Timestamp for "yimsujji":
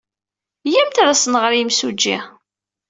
1.59-2.17